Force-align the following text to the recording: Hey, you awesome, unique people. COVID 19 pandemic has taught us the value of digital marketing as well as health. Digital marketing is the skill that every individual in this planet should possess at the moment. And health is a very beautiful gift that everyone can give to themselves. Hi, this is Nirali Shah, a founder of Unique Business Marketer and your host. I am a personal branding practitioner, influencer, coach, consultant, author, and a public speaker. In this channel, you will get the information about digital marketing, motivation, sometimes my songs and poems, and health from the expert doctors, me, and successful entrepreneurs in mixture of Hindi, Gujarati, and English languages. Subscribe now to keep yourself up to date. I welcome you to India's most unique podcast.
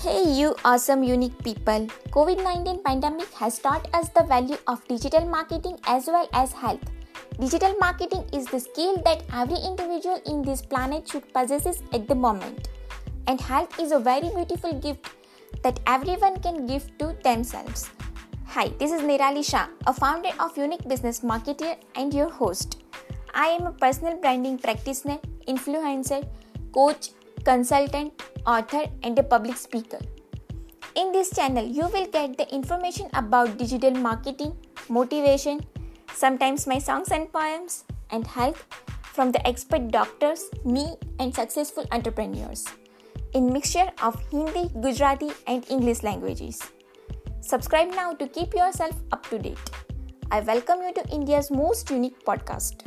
Hey, 0.00 0.22
you 0.30 0.54
awesome, 0.64 1.02
unique 1.02 1.36
people. 1.42 1.88
COVID 2.16 2.40
19 2.40 2.84
pandemic 2.84 3.32
has 3.34 3.58
taught 3.58 3.88
us 3.92 4.08
the 4.10 4.22
value 4.22 4.58
of 4.68 4.86
digital 4.86 5.26
marketing 5.26 5.76
as 5.88 6.06
well 6.06 6.28
as 6.32 6.52
health. 6.52 6.84
Digital 7.40 7.74
marketing 7.80 8.24
is 8.32 8.46
the 8.46 8.60
skill 8.60 9.02
that 9.04 9.24
every 9.34 9.56
individual 9.56 10.20
in 10.26 10.42
this 10.42 10.62
planet 10.62 11.08
should 11.08 11.26
possess 11.34 11.82
at 11.92 12.06
the 12.06 12.14
moment. 12.14 12.68
And 13.26 13.40
health 13.40 13.80
is 13.80 13.90
a 13.90 13.98
very 13.98 14.30
beautiful 14.36 14.72
gift 14.72 15.10
that 15.64 15.80
everyone 15.88 16.38
can 16.38 16.64
give 16.64 16.86
to 16.98 17.16
themselves. 17.24 17.90
Hi, 18.54 18.68
this 18.78 18.92
is 18.92 19.02
Nirali 19.02 19.44
Shah, 19.44 19.66
a 19.88 19.92
founder 19.92 20.30
of 20.38 20.56
Unique 20.56 20.86
Business 20.86 21.22
Marketer 21.22 21.76
and 21.96 22.14
your 22.14 22.30
host. 22.30 22.84
I 23.34 23.48
am 23.48 23.66
a 23.66 23.72
personal 23.72 24.16
branding 24.18 24.58
practitioner, 24.58 25.18
influencer, 25.48 26.24
coach, 26.72 27.10
consultant, 27.44 28.12
author, 28.48 28.84
and 29.02 29.18
a 29.18 29.22
public 29.22 29.56
speaker. 29.56 30.00
In 30.96 31.12
this 31.12 31.30
channel, 31.36 31.64
you 31.64 31.86
will 31.88 32.06
get 32.06 32.38
the 32.38 32.48
information 32.52 33.08
about 33.12 33.58
digital 33.58 33.92
marketing, 33.92 34.56
motivation, 34.88 35.60
sometimes 36.14 36.66
my 36.66 36.78
songs 36.78 37.12
and 37.12 37.30
poems, 37.32 37.84
and 38.10 38.26
health 38.26 38.66
from 39.02 39.32
the 39.32 39.46
expert 39.46 39.88
doctors, 39.90 40.48
me, 40.64 40.96
and 41.20 41.34
successful 41.34 41.84
entrepreneurs 41.92 42.64
in 43.34 43.52
mixture 43.52 43.90
of 44.02 44.18
Hindi, 44.30 44.70
Gujarati, 44.80 45.30
and 45.46 45.68
English 45.70 46.02
languages. 46.02 46.62
Subscribe 47.40 47.90
now 47.90 48.14
to 48.14 48.26
keep 48.26 48.54
yourself 48.54 48.94
up 49.12 49.28
to 49.28 49.38
date. 49.38 49.70
I 50.30 50.40
welcome 50.40 50.82
you 50.82 50.92
to 50.94 51.08
India's 51.08 51.50
most 51.50 51.90
unique 51.90 52.24
podcast. 52.24 52.84